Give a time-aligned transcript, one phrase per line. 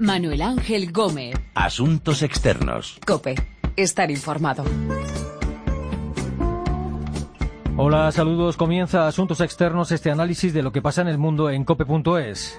[0.00, 1.34] Manuel Ángel Gómez.
[1.54, 2.98] Asuntos externos.
[3.06, 3.34] Cope.
[3.76, 4.64] Estar informado.
[7.76, 8.56] Hola, saludos.
[8.56, 12.56] Comienza Asuntos Externos, este análisis de lo que pasa en el mundo en cope.es.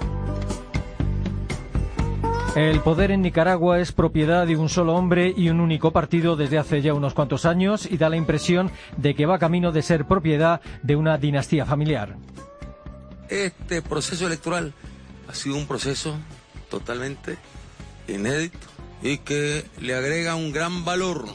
[2.55, 6.59] El poder en Nicaragua es propiedad de un solo hombre y un único partido desde
[6.59, 10.05] hace ya unos cuantos años y da la impresión de que va camino de ser
[10.05, 12.17] propiedad de una dinastía familiar.
[13.29, 14.73] Este proceso electoral
[15.27, 16.15] ha sido un proceso
[16.71, 17.37] totalmente
[18.07, 18.67] inédito
[19.03, 21.25] y que le agrega un gran valor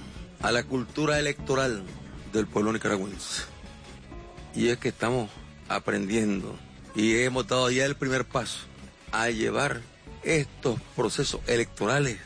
[0.40, 1.84] a la cultura electoral
[2.32, 3.42] del pueblo nicaragüense.
[4.54, 5.30] Y es que estamos
[5.68, 6.56] aprendiendo
[6.96, 8.60] y hemos dado ya el primer paso
[9.12, 9.82] a llevar
[10.22, 12.18] estos procesos electorales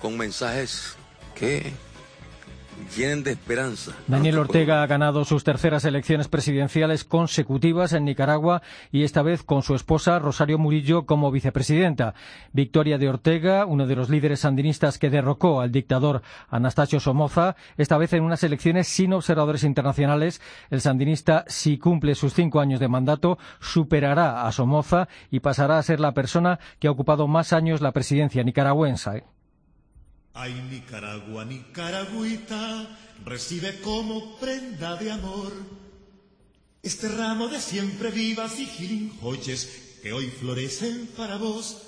[0.00, 0.96] con mensajes
[1.34, 1.72] que
[2.96, 3.92] llenen de esperanza.
[4.06, 8.62] Daniel Ortega ha ganado sus terceras elecciones presidenciales consecutivas en Nicaragua
[8.92, 12.14] y esta vez con su esposa Rosario Murillo como vicepresidenta.
[12.52, 17.98] Victoria de Ortega, uno de los líderes sandinistas que derrocó al dictador Anastasio Somoza, esta
[17.98, 20.40] vez en unas elecciones sin observadores internacionales.
[20.70, 25.82] El sandinista, si cumple sus cinco años de mandato, superará a Somoza y pasará a
[25.82, 29.35] ser la persona que ha ocupado más años la presidencia nicaragüense.
[30.36, 32.86] Ay, Nicaragua, Nicaragüita,
[33.24, 35.52] recibe como prenda de amor
[36.82, 41.85] este ramo de siempre vivas y gilinjoches que hoy florecen para vos.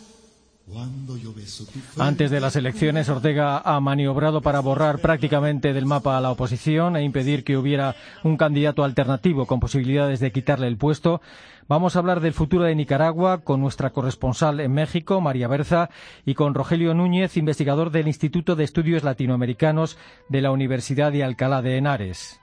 [1.99, 6.97] Antes de las elecciones, Ortega ha maniobrado para borrar prácticamente del mapa a la oposición
[6.97, 11.21] e impedir que hubiera un candidato alternativo con posibilidades de quitarle el puesto.
[11.69, 15.91] Vamos a hablar del futuro de Nicaragua con nuestra corresponsal en México, María Berza,
[16.25, 21.63] y con Rogelio Núñez, investigador del Instituto de Estudios Latinoamericanos de la Universidad de Alcalá
[21.63, 22.41] de Henares.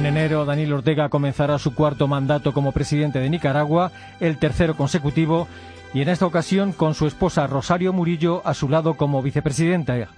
[0.00, 5.46] En enero, Daniel Ortega comenzará su cuarto mandato como presidente de Nicaragua, el tercero consecutivo,
[5.92, 10.08] y en esta ocasión con su esposa Rosario Murillo a su lado como vicepresidenta.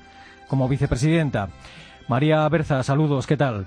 [0.47, 1.49] Como vicepresidenta.
[2.07, 3.67] María Berza, saludos, ¿qué tal?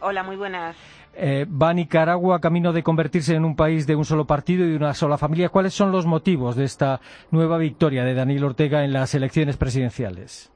[0.00, 0.74] Hola, muy buenas.
[1.14, 4.76] Eh, ¿Va Nicaragua camino de convertirse en un país de un solo partido y de
[4.76, 5.50] una sola familia?
[5.50, 10.50] ¿Cuáles son los motivos de esta nueva victoria de Daniel Ortega en las elecciones presidenciales?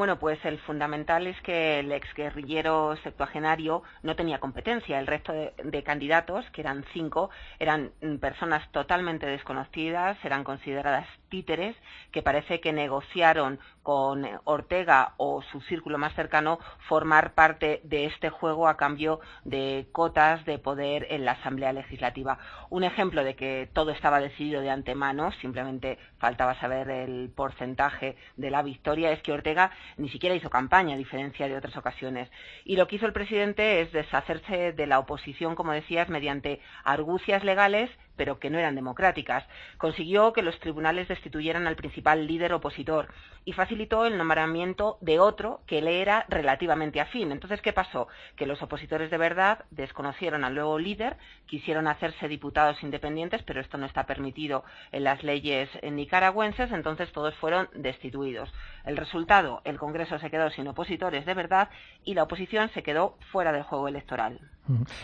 [0.00, 4.98] Bueno, pues el fundamental es que el exguerrillero septuagenario no tenía competencia.
[4.98, 7.28] El resto de, de, candidatos, que eran cinco,
[7.58, 11.74] eran personas totalmente desconocidas, eran consideradas títeres,
[12.12, 18.28] que parece que negociaron con Ortega o su círculo más cercano formar parte de este
[18.28, 22.38] juego a cambio de cotas de poder en la Asamblea Legislativa.
[22.68, 28.50] Un ejemplo de que todo estaba decidido de antemano, simplemente faltaba saber el porcentaje de
[28.50, 32.30] la victoria, es que Ortega ni siquiera hizo campaña, a diferencia de otras ocasiones.
[32.64, 37.44] Y lo que hizo el presidente es deshacerse de la oposición, como decías, mediante argucias
[37.44, 37.90] legales
[38.20, 39.46] pero que no eran democráticas.
[39.78, 43.08] Consiguió que los tribunales destituyeran al principal líder opositor
[43.46, 47.32] y facilitó el nombramiento de otro que le era relativamente afín.
[47.32, 48.08] Entonces, ¿qué pasó?
[48.36, 51.16] Que los opositores de verdad desconocieron al nuevo líder,
[51.46, 57.34] quisieron hacerse diputados independientes, pero esto no está permitido en las leyes nicaragüenses, entonces todos
[57.36, 58.52] fueron destituidos.
[58.84, 61.70] El resultado, el Congreso se quedó sin opositores de verdad
[62.04, 64.40] y la oposición se quedó fuera del juego electoral.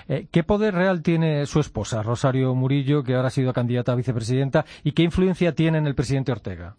[0.09, 3.97] Eh, ¿Qué poder real tiene su esposa, Rosario Murillo, que ahora ha sido candidata a
[3.97, 6.77] vicepresidenta, y qué influencia tiene en el presidente Ortega?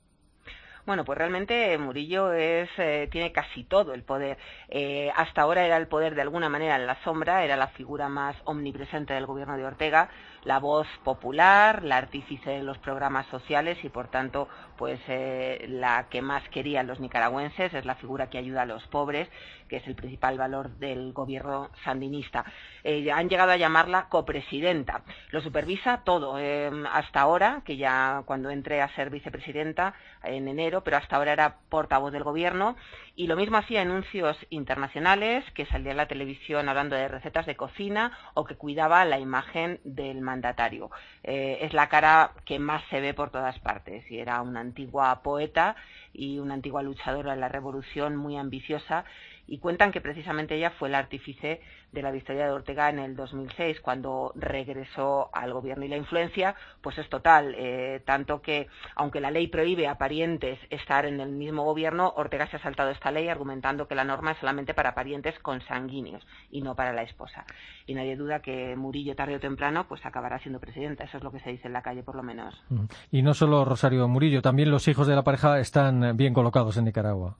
[0.88, 4.38] Bueno, pues realmente Murillo es, eh, tiene casi todo el poder.
[4.70, 8.08] Eh, hasta ahora era el poder de alguna manera en la sombra, era la figura
[8.08, 10.10] más omnipresente del gobierno de Ortega,
[10.48, 14.48] la voz popular, la artífice de los programas sociales y, por tanto,
[14.78, 18.88] pues eh, la que más querían los nicaragüenses es la figura que ayuda a los
[18.88, 19.28] pobres,
[19.68, 22.46] que es el principal valor del gobierno sandinista.
[22.86, 25.02] Eh, han llegado a llamarla copresidenta.
[25.32, 30.82] Lo supervisa todo, eh, hasta ahora, que ya cuando entré a ser vicepresidenta en enero,
[30.82, 32.78] pero hasta ahora era portavoz del gobierno,
[33.18, 37.58] y lo mismo hacía anuncios internacionales, que salía en la televisión hablando de recetas de
[37.58, 40.22] cocina o que cuidaba la imagen del
[41.24, 45.22] Eh, es la cara que más se ve por todas partes y era una antigua
[45.24, 45.76] poeta
[46.14, 49.06] y una antigua luchadora de la revolución muy ambiciosa
[49.48, 51.62] y cuentan que precisamente ella fue el artífice
[51.92, 55.86] de la victoria de Ortega en el 2006, cuando regresó al gobierno.
[55.86, 60.60] Y la influencia, pues es total, eh, tanto que, aunque la ley prohíbe a parientes
[60.70, 64.32] estar en el mismo gobierno, Ortega se ha saltado esta ley argumentando que la norma
[64.32, 67.46] es solamente para parientes consanguíneos y no para la esposa.
[67.86, 71.06] Y nadie duda que Murillo, tarde o temprano, pues acabará siendo presidenta.
[71.06, 72.54] Eso es lo que se dice en la calle, por lo menos.
[73.12, 76.86] Y no solo Rosario Murillo, también los hijos de la pareja están bien colocados en
[76.86, 77.38] Nicaragua.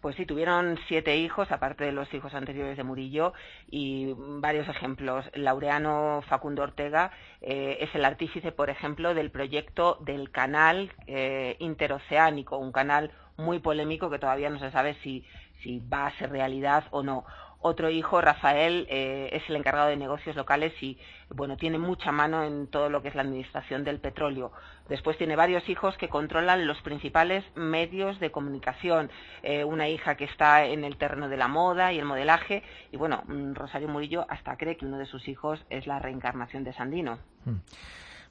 [0.00, 3.32] Pues sí, tuvieron siete hijos, aparte de los hijos anteriores de Murillo,
[3.68, 5.24] y varios ejemplos.
[5.34, 7.10] Laureano Facundo Ortega
[7.40, 13.58] eh, es el artífice, por ejemplo, del proyecto del canal eh, interoceánico, un canal muy
[13.58, 15.24] polémico que todavía no se sabe si,
[15.62, 17.24] si va a ser realidad o no.
[17.60, 20.96] Otro hijo, Rafael, eh, es el encargado de negocios locales y,
[21.28, 24.52] bueno, tiene mucha mano en todo lo que es la administración del petróleo.
[24.88, 29.10] Después tiene varios hijos que controlan los principales medios de comunicación.
[29.42, 32.62] Eh, una hija que está en el terreno de la moda y el modelaje.
[32.92, 36.62] Y, bueno, mm, Rosario Murillo hasta cree que uno de sus hijos es la reencarnación
[36.62, 37.18] de Sandino.
[37.44, 37.56] Mm.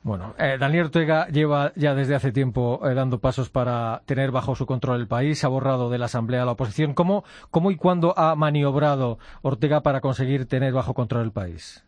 [0.04, 4.56] Bueno, eh, Daniel Ortega lleva ya desde hace tiempo eh, dando pasos para tener bajo
[4.56, 5.44] su control el país.
[5.44, 6.94] Ha borrado de la Asamblea a la oposición.
[6.94, 11.84] ¿Cómo, ¿Cómo y cuándo ha maniobrado Ortega para conseguir tener bajo control el país?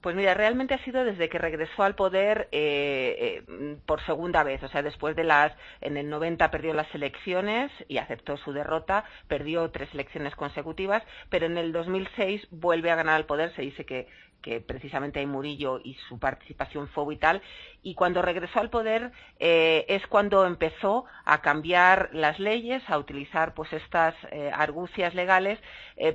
[0.00, 4.62] Pues mira, realmente ha sido desde que regresó al poder eh, eh, por segunda vez,
[4.62, 5.52] o sea, después de las,
[5.82, 11.44] en el 90 perdió las elecciones y aceptó su derrota, perdió tres elecciones consecutivas, pero
[11.44, 14.08] en el 2006 vuelve a ganar el poder, se dice que,
[14.42, 17.42] que precisamente hay Murillo y su participación fue vital,
[17.82, 23.54] y cuando regresó al poder eh, es cuando empezó a cambiar las leyes, a utilizar
[23.54, 24.14] pues estas
[24.52, 25.58] argucias legales,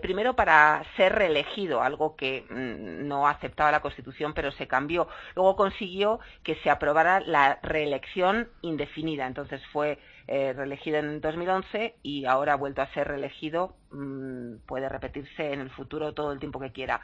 [0.01, 5.07] primero para ser reelegido, algo que mm, no aceptaba la Constitución, pero se cambió.
[5.35, 9.27] Luego consiguió que se aprobara la reelección indefinida.
[9.27, 13.75] Entonces fue eh, reelegido en 2011 y ahora ha vuelto a ser reelegido.
[13.91, 17.01] Mm, puede repetirse en el futuro todo el tiempo que quiera.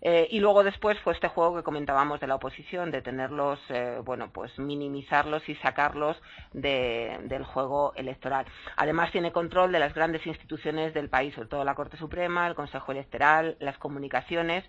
[0.00, 4.00] Eh, y luego después fue este juego que comentábamos de la oposición, de tenerlos, eh,
[4.04, 6.20] bueno, pues minimizarlos y sacarlos
[6.52, 8.44] del juego electoral.
[8.76, 12.54] Además tiene control de las grandes instituciones del país, sobre todo la Corte Suprema, el
[12.54, 14.64] Consejo Electoral, las comunicaciones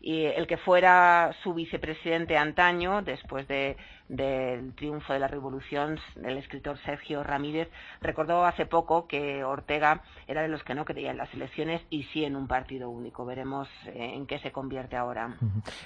[0.00, 3.76] y el que fuera su vicepresidente antaño, después de,
[4.08, 7.68] del triunfo de la revolución, el escritor Sergio Ramírez,
[8.00, 12.04] recordó hace poco que Ortega era de los que no creía en las elecciones y
[12.04, 13.26] sí en un partido único.
[13.26, 15.36] Veremos eh, en qué se convierte ahora.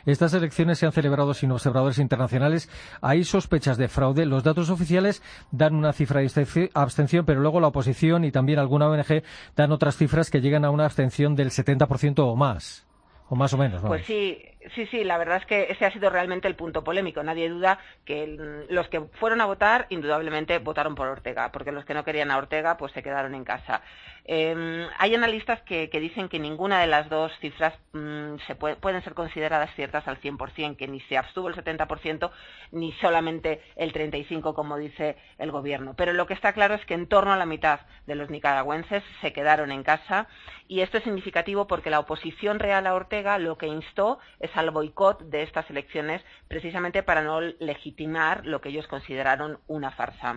[0.04, 2.70] Estas elecciones se han celebrado sin observadores internacionales.
[3.00, 4.26] Hay sospechas de fraude.
[4.26, 8.88] Los datos oficiales dan una cifra de abstención, pero luego la oposición y también alguna
[8.88, 9.22] ONG
[9.56, 12.86] dan otras cifras que llegan a una abstención del 70% o más.
[13.32, 13.80] O más o menos.
[13.80, 14.42] Pues sí,
[14.74, 17.22] Sí, sí, la verdad es que ese ha sido realmente el punto polémico.
[17.22, 18.26] Nadie duda que
[18.68, 22.38] los que fueron a votar, indudablemente, votaron por Ortega, porque los que no querían a
[22.38, 23.82] Ortega, pues se quedaron en casa.
[24.24, 29.14] Em, hay analistas que, dicen que ninguna de las dos cifras mm, se pueden ser
[29.14, 32.30] consideradas ciertas al 100%, que ni se abstuvo el 70%
[32.70, 35.94] ni solamente el 35%, como dice el gobierno.
[35.96, 39.02] Pero lo que está claro es que en torno a la mitad de los nicaragüenses
[39.20, 40.28] se quedaron en casa
[40.68, 44.70] y esto es significativo porque la oposición real a Ortega lo que instó es al
[44.70, 50.36] boicot de estas elecciones precisamente para no legitimar lo que ellos consideraron una farsa.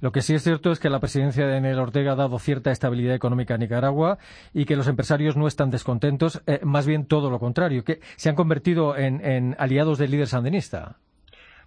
[0.00, 2.70] Lo que sí es cierto es que la presidencia de Daniel Ortega ha dado cierta
[2.70, 4.18] estabilidad económica a Nicaragua
[4.52, 8.28] y que los empresarios no están descontentos, eh, más bien todo lo contrario, que se
[8.28, 10.98] han convertido en aliados del líder sandinista.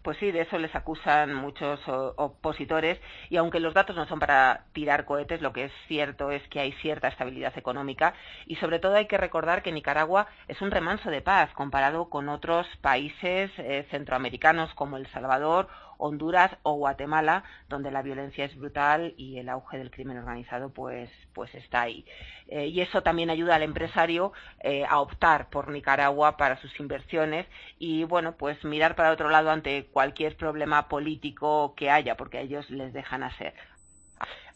[0.02, 3.00] Pues sí, de eso les acusan muchos opositores
[3.30, 6.62] y aunque los datos no son para tirar cohetes, lo que es cierto es que
[6.62, 8.14] hay cierta estabilidad económica
[8.46, 12.30] y sobre todo hay que recordar que Nicaragua es un remanso de paz comparado con
[12.30, 15.68] otros países eh, centroamericanos como El Salvador
[16.00, 21.12] Honduras o Guatemala, donde la violencia es brutal y el auge del crimen organizado pues,
[21.34, 22.06] pues está ahí.
[22.48, 27.46] Eh, y eso también ayuda al empresario eh, a optar por Nicaragua para sus inversiones
[27.78, 32.42] y bueno, pues mirar para otro lado ante cualquier problema político que haya, porque a
[32.42, 33.54] ellos les dejan hacer.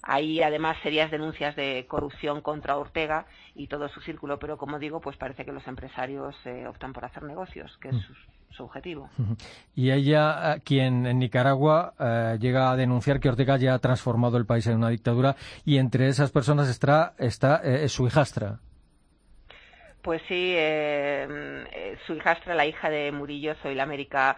[0.04, 5.00] Hay además serias denuncias de corrupción contra Ortega y todo su círculo, pero como digo,
[5.00, 9.10] pues parece que los empresarios eh, optan por hacer negocios, que es mm su objetivo.
[9.76, 14.38] Y ella, eh, quien en Nicaragua eh, llega a denunciar que Ortega ya ha transformado
[14.38, 18.60] el país en una dictadura y entre esas personas está, está eh, su hijastra.
[20.04, 20.54] Pues sí,
[22.06, 24.36] su hijastra, la hija de Murillo, soy la América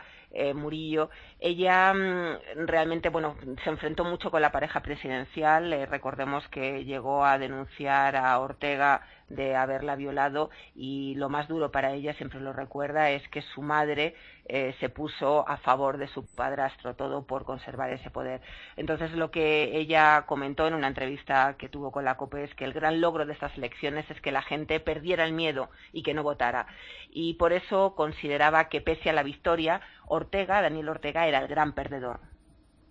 [0.53, 5.71] Murillo, ella mm, realmente, bueno, se enfrentó mucho con la pareja presidencial.
[5.89, 11.93] recordemos que llegó a denunciar a Ortega de haberla violado y lo más duro para
[11.93, 14.15] ella, siempre lo recuerda, es que su madre
[14.45, 18.41] eh, se puso a favor de su padrastro, todo por conservar ese poder.
[18.77, 22.65] Entonces, lo que ella comentó en una entrevista que tuvo con la COPE es que
[22.65, 26.13] el gran logro de estas elecciones es que la gente perdiera el miedo y que
[26.13, 26.67] no votara.
[27.09, 31.73] Y por eso consideraba que, pese a la victoria, Ortega, Daniel Ortega, era el gran
[31.73, 32.34] perdedor.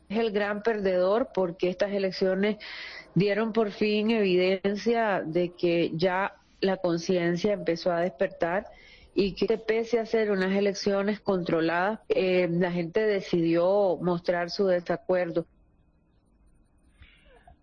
[0.08, 2.56] Es el gran perdedor porque estas elecciones
[3.14, 8.66] dieron por fin evidencia de que ya la conciencia empezó a despertar
[9.14, 15.46] y que pese a ser unas elecciones controladas, eh, la gente decidió mostrar su desacuerdo.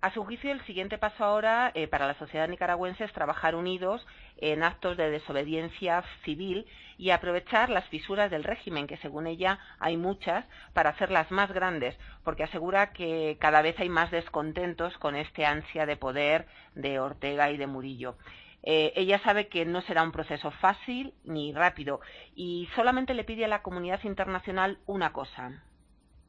[0.02, 4.04] A su juicio, el siguiente paso ahora eh, para la sociedad nicaragüense es trabajar unidos
[4.38, 6.66] en actos de desobediencia civil
[6.98, 10.44] y aprovechar las fisuras del régimen, que según ella hay muchas,
[10.74, 15.86] para hacerlas más grandes, porque asegura que cada vez hay más descontentos con este ansia
[15.86, 18.18] de poder de Ortega y de Murillo.
[18.64, 22.02] Eh, ella sabe que no será un proceso fácil ni rápido
[22.34, 25.62] y solamente le pide a la comunidad internacional una cosa,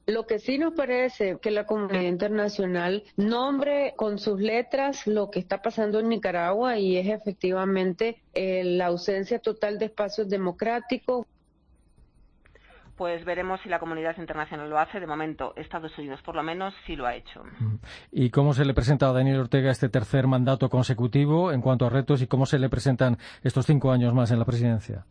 [0.06, 5.38] lo que sí nos parece que la comunidad internacional nombre con sus letras lo que
[5.38, 11.26] está pasando en Nicaragua y es efectivamente eh, la ausencia total de espacios democráticos.
[12.96, 15.00] Pues veremos si la comunidad internacional lo hace.
[15.00, 17.42] De momento, Estados Unidos, por lo menos, sí lo ha hecho.
[18.12, 21.90] ¿Y cómo se le presenta a Daniel Ortega este tercer mandato consecutivo en cuanto a
[21.90, 25.04] retos y cómo se le presentan estos cinco años más en la presidencia?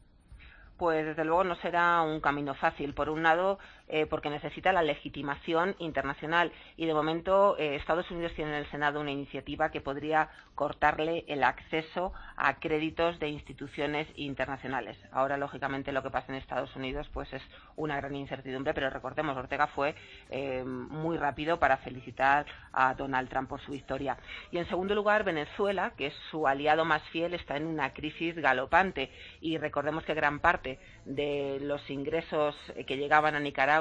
[0.82, 2.96] pues desde luego no será un camino fácil.
[2.96, 3.60] Por un lado,
[3.94, 8.72] eh, porque necesita la legitimación internacional y de momento eh, Estados Unidos tiene en el
[8.72, 14.98] Senado una iniciativa que podría cortarle el acceso a créditos de instituciones internacionales.
[15.12, 17.42] Ahora, lógicamente, lo que pasa en Estados Unidos pues es
[17.76, 19.94] una gran incertidumbre, pero recordemos, Ortega fue
[20.30, 24.16] eh, muy rápido para felicitar a Donald Trump por su victoria.
[24.52, 28.36] Y en segundo lugar, Venezuela, que es su aliado más fiel, está en una crisis
[28.36, 32.56] galopante y recordemos que gran parte de los ingresos
[32.88, 33.81] que llegaban a Nicaragua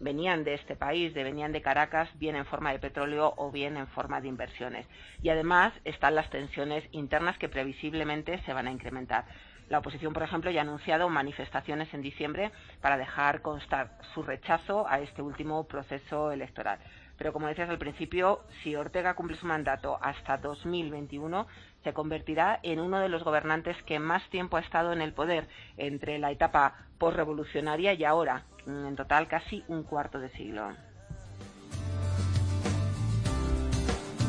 [0.00, 3.86] venían de este país, venían de Caracas, bien en forma de petróleo o bien en
[3.88, 4.86] forma de inversiones.
[5.22, 9.24] Y además están las tensiones internas que previsiblemente se van a incrementar.
[9.68, 14.86] La oposición, por ejemplo, ya ha anunciado manifestaciones en diciembre para dejar constar su rechazo
[14.88, 16.78] a este último proceso electoral.
[17.16, 21.46] Pero como decías al principio, si Ortega cumple su mandato hasta 2021,
[21.84, 25.48] se convertirá en uno de los gobernantes que más tiempo ha estado en el poder
[25.76, 30.70] entre la etapa postrevolucionaria y ahora, en total casi un cuarto de siglo.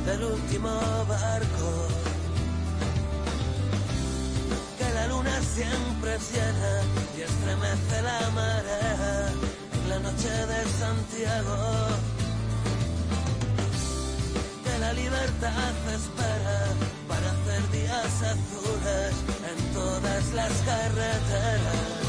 [0.05, 0.69] Último
[1.07, 1.87] barco
[4.77, 6.11] que la luna siempre
[7.17, 8.19] y estremece la
[9.73, 11.57] en la noche de Santiago.
[14.63, 16.42] Que la libertad espera
[18.23, 22.03] azules en todas las carreteras.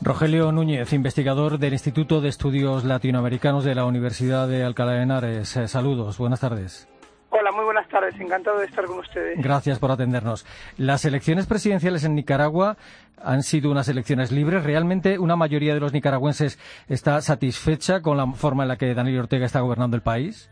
[0.00, 5.56] Rogelio Núñez, investigador del Instituto de Estudios Latinoamericanos de la Universidad de Alcalá de Henares.
[5.56, 6.88] Eh, saludos, buenas tardes.
[7.30, 8.14] Hola, muy buenas tardes.
[8.18, 9.38] Encantado de estar con ustedes.
[9.42, 10.46] Gracias por atendernos.
[10.78, 12.78] Las elecciones presidenciales en Nicaragua
[13.22, 14.64] han sido unas elecciones libres.
[14.64, 16.58] ¿Realmente una mayoría de los nicaragüenses
[16.88, 20.50] está satisfecha con la forma en la que Daniel Ortega está gobernando el país?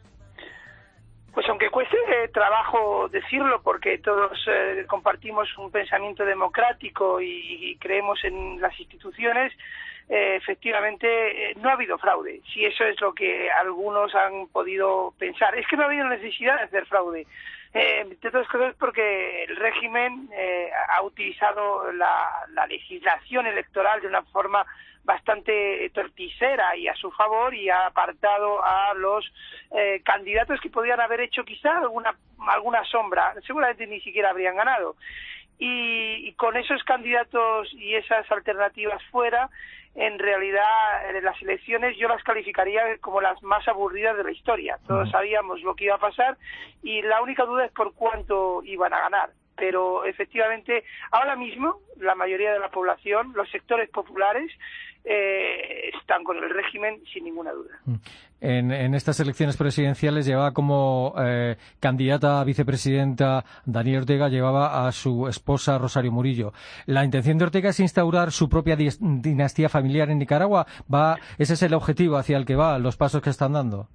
[1.36, 1.98] Pues aunque cueste
[2.32, 9.52] trabajo decirlo, porque todos eh, compartimos un pensamiento democrático y, creemos en las instituciones,
[10.08, 12.40] eh, efectivamente eh, no ha habido fraude.
[12.54, 16.56] Si eso es lo que algunos han podido pensar, es que no ha habido necesidad
[16.56, 17.26] de hacer fraude.
[17.74, 20.30] entre otras cosas porque el régimen
[20.88, 24.64] ha utilizado la legislación electoral de una forma
[25.06, 29.24] bastante torticera y a su favor y ha apartado a los
[29.70, 32.14] eh, candidatos que podían haber hecho quizá alguna,
[32.48, 34.96] alguna sombra, seguramente ni siquiera habrían ganado.
[35.58, 39.48] Y, con esos candidatos y esas alternativas fuera,
[39.94, 44.78] en realidad eh, las elecciones yo las calificaría como las más aburridas de la historia.
[44.86, 46.36] Todos sabíamos lo que iba a pasar
[46.82, 52.14] y la única duda es por cuánto iban a ganar pero efectivamente ahora mismo la
[52.14, 54.52] mayoría de la población, los sectores populares,
[55.08, 57.78] eh, están con el régimen sin ninguna duda.
[57.84, 57.94] Mm.
[58.40, 65.28] En, estas elecciones presidenciales llevaba como eh, candidata a vicepresidenta Daniel Ortega, llevaba a su
[65.28, 66.52] esposa Rosario Murillo.
[66.86, 70.66] ¿La intención de Ortega es instaurar su propia dinastía familiar en Nicaragua?
[70.92, 73.88] ¿Va, ¿Ese es el objetivo hacia el que va, los pasos que están dando?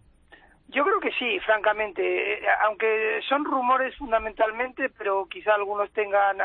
[0.69, 6.37] Yo creo que sí, francamente, aunque son rumores fundamentalmente, pero quizá algunos tengan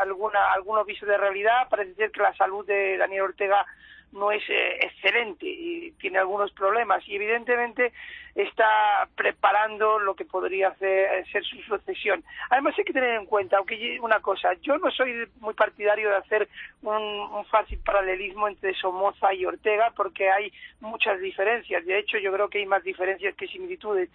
[0.00, 1.68] alguna, algún aviso de realidad.
[1.70, 3.64] Parece ser que la salud de Daniel Ortega
[4.12, 7.92] no es eh, excelente y tiene algunos problemas y evidentemente
[8.34, 12.22] está preparando lo que podría ser su sucesión.
[12.50, 16.16] Además hay que tener en cuenta, aunque una cosa, yo no soy muy partidario de
[16.16, 16.48] hacer
[16.82, 21.84] un, fácil paralelismo entre Somoza y Ortega porque hay muchas diferencias.
[21.84, 24.08] De hecho, yo creo que hay más diferencias que similitudes.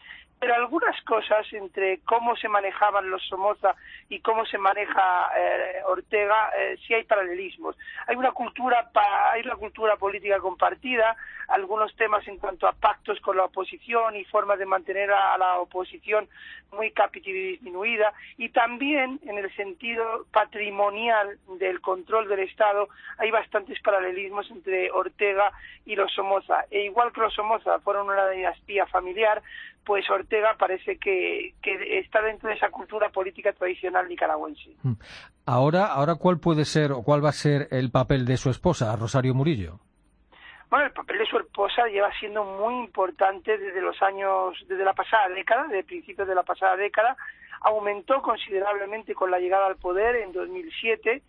[0.43, 3.75] Pero algunas cosas entre cómo se manejaban los Somoza
[4.09, 7.77] y cómo se maneja eh, Ortega, eh, sí hay paralelismos.
[8.07, 8.91] Hay una cultura,
[9.31, 11.15] hay una cultura política compartida,
[11.47, 15.59] algunos temas en cuanto a pactos con la oposición y formas de mantener a, la
[15.59, 16.27] oposición
[16.73, 23.79] muy capital disminuida y también en el sentido patrimonial del control del Estado hay bastantes
[23.81, 25.53] paralelismos entre Ortega
[25.85, 26.65] y los Somoza.
[26.71, 29.41] E igual que los Somoza fueron una dinastía familiar,
[29.85, 34.75] pues Ortega parece que, que, está dentro de esa cultura política tradicional nicaragüense.
[34.83, 34.93] Mm.
[35.45, 38.95] Ahora, ahora ¿cuál puede ser o cuál va a ser el papel de su esposa,
[38.95, 39.79] Rosario Murillo?
[40.69, 44.93] Bueno, el papel de su esposa lleva siendo muy importante desde los años, desde la
[44.93, 47.15] pasada década, desde principios de la pasada década.
[47.61, 51.21] Aumentó considerablemente con la llegada al poder en 2007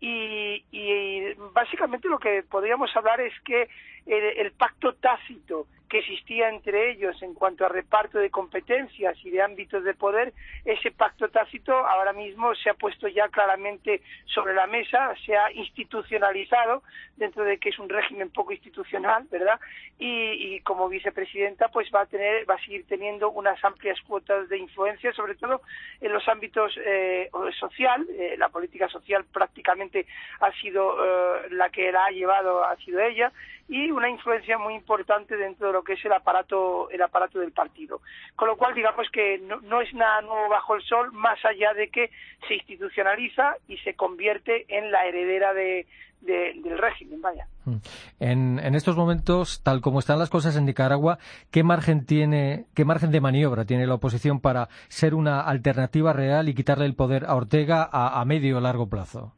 [0.00, 3.68] y, y básicamente lo que podríamos hablar es que
[4.06, 9.42] el pacto tácito que existía entre ellos en cuanto a reparto de competencias y de
[9.42, 10.32] ámbitos de poder,
[10.64, 15.52] ese pacto tácito ahora mismo se ha puesto ya claramente sobre la mesa, se ha
[15.52, 16.82] institucionalizado
[17.16, 19.58] dentro de que es un régimen poco institucional, ¿verdad?
[19.98, 24.58] Y, como vicepresidenta, pues va a tener, va a seguir teniendo unas amplias cuotas de
[24.58, 25.62] influencia, sobre todo
[26.00, 30.06] en los ámbitos eh, social, eh, la política social prácticamente
[30.40, 33.32] ha sido eh, la que la ha llevado, ha sido ella,
[33.68, 37.52] y una influencia muy importante dentro de lo que es el aparato el aparato del
[37.52, 38.00] partido.
[38.34, 41.88] Con lo cual digamos que no, es nada nuevo bajo el sol más allá de
[41.88, 42.10] que
[42.46, 45.86] se institucionaliza y se convierte en la heredera de,
[46.20, 47.46] del régimen vaya.
[47.64, 47.76] Mm.
[48.20, 51.18] en, en, estos momentos tal como están las cosas en Nicaragua
[51.50, 56.48] qué margen tiene qué margen de maniobra tiene la oposición para ser una alternativa real
[56.48, 59.34] y quitarle el poder a Ortega a, medio o largo plazo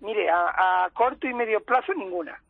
[0.00, 2.40] Mire, a, corto y medio plazo ninguna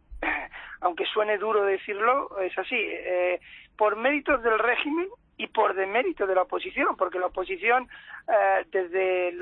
[0.82, 2.76] aunque suene duro decirlo, es así.
[2.78, 3.40] Eh,
[3.76, 5.08] por méritos del régimen
[5.38, 7.88] y por demérito de la oposición, porque la oposición
[8.28, 9.32] eh, desde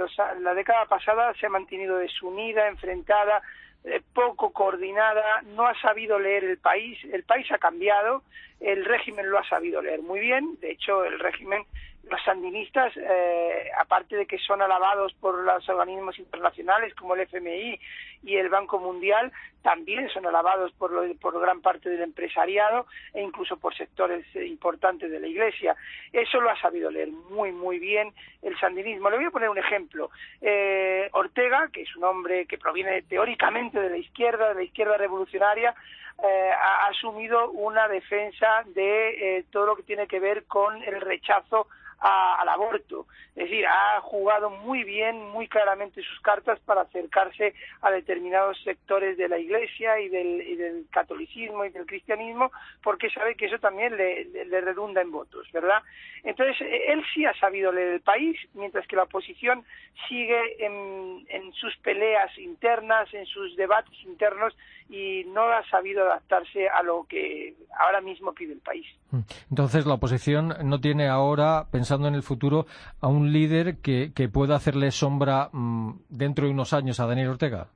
[0.40, 3.42] la década pasada se ha mantenido desunida, enfrentada,
[3.84, 8.22] eh, poco coordinada, no ha sabido leer el país, el país ha cambiado,
[8.60, 11.64] el régimen lo ha sabido leer muy bien, de hecho el régimen
[12.10, 17.78] los sandinistas, eh, aparte de que son alabados por los organismos internacionales como el FMI
[18.22, 23.56] y el Banco Mundial, también son alabados por, por gran parte del empresariado e incluso
[23.58, 25.76] por sectores importantes de la Iglesia.
[26.12, 29.10] Eso lo ha sabido leer muy, muy bien el sandinismo.
[29.10, 30.10] Le voy a poner un ejemplo.
[30.40, 34.96] Eh, Ortega, que es un hombre que proviene teóricamente de la izquierda, de la izquierda
[34.96, 35.74] revolucionaria,
[36.22, 41.66] eh, ha asumido una defensa de todo lo que tiene que ver con el rechazo
[42.00, 43.06] al aborto.
[43.36, 49.16] Es decir, ha jugado muy bien, muy claramente sus cartas para acercarse a determinados sectores
[49.18, 52.50] de la Iglesia y del, catolicismo y del cristianismo,
[52.82, 54.24] porque sabe que eso también le,
[54.60, 55.82] redunda en votos, ¿verdad?
[56.22, 59.64] Entonces, él sí ha sabido leer el país, mientras que la oposición
[60.08, 64.54] sigue en, en sus peleas internas, en sus debates internos
[64.90, 68.86] y no ha sabido adaptarse a lo que ahora mismo pide el país.
[69.10, 69.20] Mm.
[69.50, 72.66] Entonces, la oposición no tiene ahora, pensando en el futuro,
[73.00, 77.30] a un líder que, que pueda hacerle sombra mm, dentro de unos años a Daniel
[77.30, 77.68] Ortega.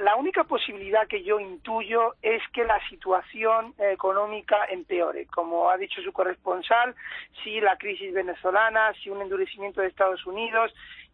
[0.00, 5.26] La, única posibilidad que yo intuyo es que la situación económica empeore.
[5.26, 6.94] Como ha dicho su corresponsal,
[7.42, 10.72] si la crisis venezolana, si un endurecimiento de Estados Unidos,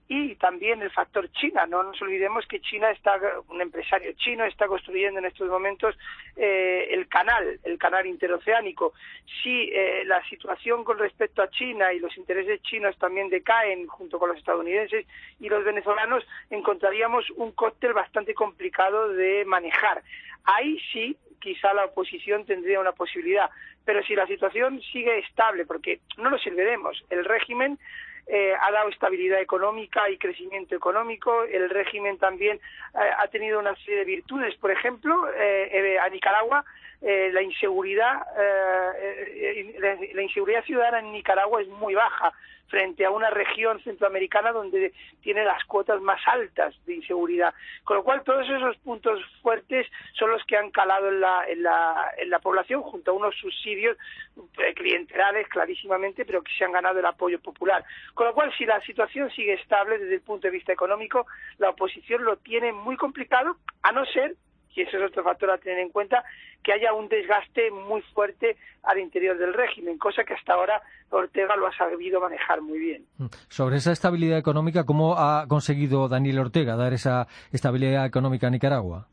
[0.08, 1.66] y también el factor China.
[1.66, 5.96] No nos olvidemos que China está, un empresario chino está construyendo en estos momentos
[6.36, 8.92] eh, el canal, el canal interoceánico.
[9.42, 14.18] Si eh, la situación con respecto a China y los intereses chinos también decaen junto
[14.18, 15.06] con los estadounidenses
[15.40, 20.02] y los venezolanos, encontraríamos un cóctel bastante complicado de manejar.
[20.44, 23.50] Ahí sí, quizá la oposición tendría una posibilidad.
[23.84, 27.78] Pero si la situación sigue estable, porque no nos olvidemos, el régimen
[28.28, 31.44] eh, ha dado estabilidad económica y crecimiento económico.
[31.44, 32.56] El régimen también
[32.94, 34.56] eh, ha tenido una serie de virtudes.
[34.56, 36.64] Por ejemplo, eh, a Nicaragua
[36.98, 38.26] la inseguridad
[40.14, 42.32] la inseguridad ciudadana en Nicaragua es muy baja
[42.68, 47.54] frente a una región centroamericana donde tiene las cuotas más altas de inseguridad.
[47.84, 51.62] Con lo cual, todos esos puntos fuertes son los que han calado en la, en
[51.62, 53.96] la, en la población, junto a unos subsidios
[54.58, 57.84] eh, clientelares clarísimamente, pero que se han ganado el apoyo popular.
[58.14, 61.26] Con lo cual, si la situación sigue estable desde el punto de vista económico,
[61.58, 64.34] la oposición lo tiene muy complicado, a no ser
[64.76, 66.22] y eso es otro factor a tener en cuenta,
[66.62, 71.56] que haya un desgaste muy fuerte al interior del régimen, cosa que hasta ahora Ortega
[71.56, 73.06] lo ha sabido manejar muy bien.
[73.18, 73.26] Mm.
[73.48, 79.08] Sobre esa estabilidad económica, ¿cómo ha conseguido Daniel Ortega dar esa estabilidad económica a Nicaragua?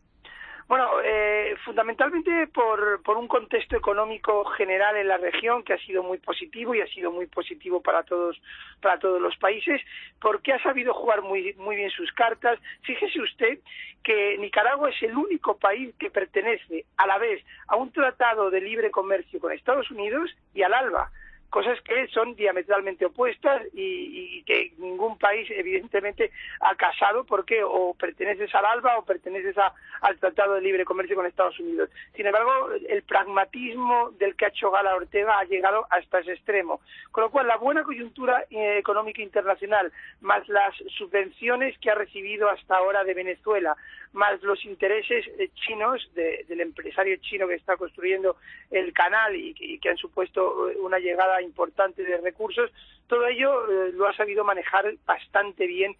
[1.64, 6.76] Fundamentalmente por, por, un contexto económico general en la región que ha sido muy positivo
[6.76, 8.42] y ha sido muy positivo para todos
[8.82, 9.82] para todos los países,
[10.20, 12.60] porque ha sabido jugar muy muy bien sus cartas.
[12.82, 13.60] Fíjese usted
[14.04, 18.60] que Nicaragua es el único país que pertenece a la vez a un tratado de
[18.60, 21.12] libre comercio con Estados Unidos y al ALBA
[21.54, 28.54] cosas que son diametralmente opuestas y, que ningún país evidentemente ha casado porque o perteneces
[28.56, 29.56] al ALBA o perteneces
[30.02, 31.92] al Tratado de Libre Comercio con Estados Unidos.
[32.16, 36.82] Sin embargo, el pragmatismo del que ha hecho gala Ortega ha llegado hasta ese extremo.
[37.12, 42.50] Con lo cual, la buena coyuntura eh, económica internacional, más las subvenciones que ha recibido
[42.50, 43.78] hasta ahora de Venezuela,
[44.14, 48.38] más los intereses eh, chinos del empresario chino que está construyendo
[48.72, 52.72] el canal y, que han supuesto eh, una llegada importante de recursos,
[53.08, 55.96] todo ello eh, lo ha sabido manejar bastante bien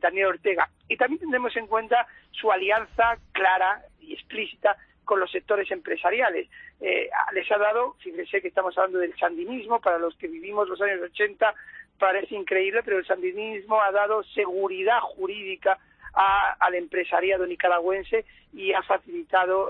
[0.00, 0.68] Daniel Ortega.
[0.88, 6.48] Y también tendremos en cuenta su alianza clara y explícita con los sectores empresariales.
[6.80, 11.00] les ha dado, fíjense que estamos hablando del sandinismo, para los que vivimos los años
[11.00, 11.54] 80
[11.96, 15.78] parece increíble, pero el sandinismo ha dado seguridad jurídica
[16.16, 18.24] al empresariado nicaragüense
[18.54, 19.68] y ha facilitado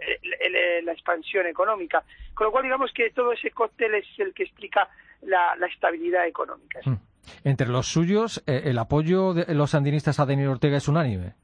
[0.00, 2.02] eh, la expansión económica.
[2.34, 4.88] Con lo cual, digamos que todo ese cóctel es el que explica
[5.22, 6.80] la, estabilidad económica.
[6.84, 6.96] Hmm.
[7.44, 11.34] Entre los suyos, eh, ¿el apoyo de los sandinistas a Daniel Ortega es unánime?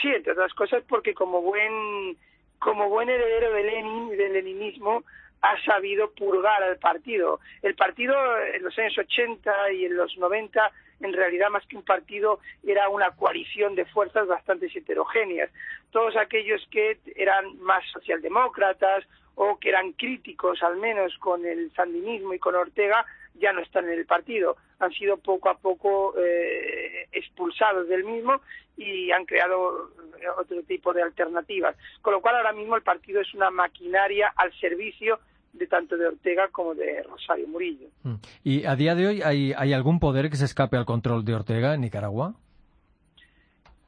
[0.00, 2.16] Sí, entre otras cosas porque como buen,
[2.58, 5.02] como buen heredero de Lenin del leninismo,
[5.42, 7.40] ha sabido purgar al partido.
[7.62, 8.14] El partido
[8.54, 10.70] en los años 80 y en los 90
[11.00, 15.50] en realidad más que un partido era una coalición de fuerzas bastante heterogéneas.
[15.90, 19.04] Todos aquellos que eran más socialdemócratas
[19.36, 23.84] o que eran críticos al menos con el sandinismo y con Ortega ya no están
[23.84, 24.56] en el partido.
[24.80, 28.40] Han sido poco a poco eh, expulsados del mismo
[28.76, 29.90] y han creado
[30.38, 31.76] otro tipo de alternativas.
[32.00, 35.18] Con lo cual ahora mismo el partido es una maquinaria al servicio
[35.52, 37.88] de tanto de Ortega como de Rosario Murillo.
[38.02, 38.14] Mm.
[38.44, 41.34] ¿Y a día de hoy hay, hay algún poder que se escape al control de
[41.34, 42.34] Ortega en Nicaragua?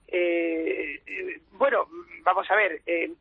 [0.08, 1.86] Eh, eh, bueno,
[2.24, 2.82] vamos a ver.
[2.86, 3.12] Eh,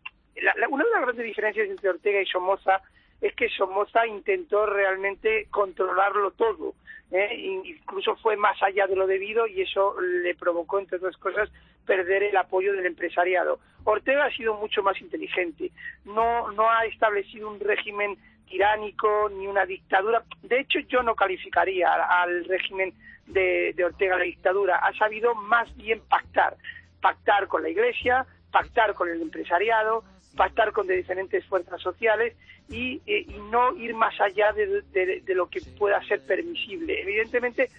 [0.69, 2.82] una de las grandes diferencias entre Ortega y Somoza
[3.21, 6.73] es que Somoza intentó realmente controlarlo todo.
[7.12, 11.49] incluso fue más allá de lo debido y eso le provocó, entre otras cosas,
[11.86, 13.60] perder el apoyo del empresariado.
[13.84, 15.71] Ortega ha sido mucho más inteligente.
[16.05, 20.23] No, no ha establecido un régimen tiránico ni una dictadura.
[20.43, 22.93] De hecho, yo no calificaría al régimen
[23.27, 24.77] de, Ortega la dictadura.
[24.77, 26.58] Ha sabido más bien pactar.
[27.01, 30.03] Pactar con la Iglesia, pactar con el empresariado,
[30.35, 32.35] pactar con diferentes fuerzas sociales
[32.69, 37.01] y, eh, no ir más allá de, lo que pueda ser permisible.
[37.01, 37.69] Evidentemente,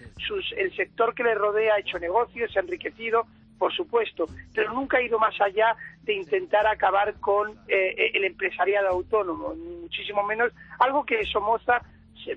[0.56, 3.26] el sector que le rodea ha hecho negocios, se ha enriquecido,
[3.58, 8.88] por supuesto, pero nunca ha ido más allá de intentar acabar con eh, el empresariado
[8.88, 11.82] autónomo, muchísimo menos algo que Somoza,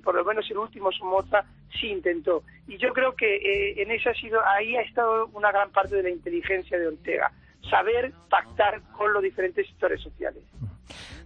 [0.04, 1.46] por lo menos el último Somoza,
[1.80, 2.44] sí intentó.
[2.68, 5.96] Y yo creo que eh, en ese ha sido, ahí ha estado una gran parte
[5.96, 7.32] de la inteligencia de Ortega,
[7.70, 10.44] saber pactar con los diferentes sectores sociales.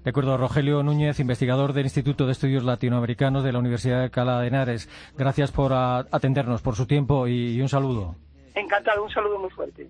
[0.03, 4.39] De acuerdo, Rogelio Núñez, investigador del Instituto de Estudios Latinoamericanos de la Universidad de Alcalá
[4.39, 4.89] de Henares.
[5.17, 8.15] Gracias por atendernos, por su tiempo y un saludo.
[8.55, 9.89] Encantado, un saludo muy fuerte.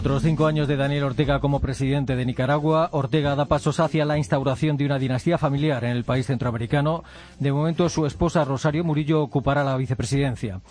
[0.00, 2.88] Otros cinco años de Daniel Ortega como presidente de Nicaragua.
[2.92, 7.04] Ortega da pasos hacia la instauración de una dinastía familiar en el país centroamericano.
[7.38, 10.62] De momento, su esposa Rosario Murillo ocupará la vicepresidencia.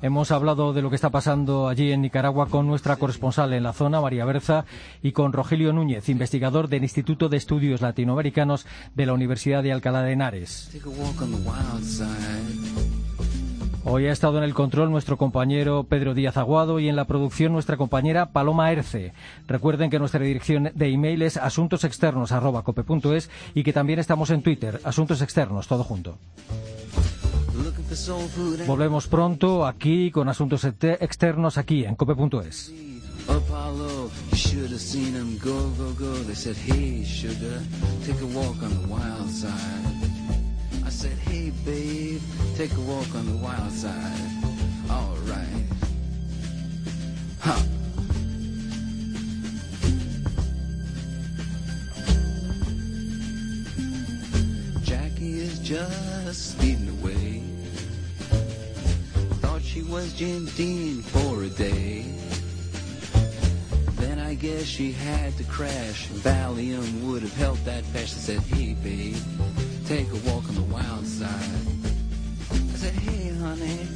[0.00, 3.74] Hemos hablado de lo que está pasando allí en Nicaragua con nuestra corresponsal en la
[3.74, 4.64] zona, María Berza,
[5.02, 10.02] y con Rogelio Núñez, investigador del Instituto de Estudios Latinoamericanos de la Universidad de Alcalá
[10.02, 10.70] de Henares.
[13.84, 17.52] Hoy ha estado en el control nuestro compañero Pedro Díaz Aguado y en la producción
[17.52, 19.12] nuestra compañera Paloma Erce.
[19.46, 25.22] Recuerden que nuestra dirección de email es asuntosexternos.cope.es y que también estamos en Twitter, Asuntos
[25.22, 26.18] Externos, todo junto.
[28.66, 32.72] Volvemos pronto aquí con asuntos externos aquí en cope.es.
[40.98, 42.20] Said, hey, babe,
[42.56, 44.20] take a walk on the wild side.
[44.90, 45.64] All right.
[47.38, 47.62] Huh.
[54.82, 57.44] Jackie is just speeding away.
[59.40, 62.06] Thought she was Jim Dean for a day.
[63.98, 66.08] Then I guess she had to crash.
[66.08, 68.16] Valium would have helped that fast.
[68.16, 69.16] I said, hey, babe,
[69.88, 71.30] take a walk on the wild side.
[72.52, 73.88] I said, hey, honey,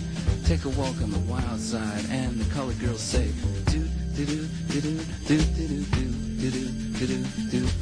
[0.46, 2.06] take a walk on the wild side.
[2.08, 3.30] And the colored girls say,
[3.66, 4.96] do, do, do, do, do,
[5.28, 6.08] do, do, do,
[6.40, 7.66] do, do, do, do,